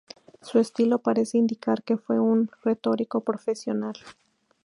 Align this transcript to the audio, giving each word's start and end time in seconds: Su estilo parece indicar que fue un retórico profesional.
Su 0.41 0.57
estilo 0.57 0.97
parece 0.97 1.37
indicar 1.37 1.83
que 1.83 1.95
fue 1.95 2.19
un 2.19 2.49
retórico 2.63 3.21
profesional. 3.23 3.93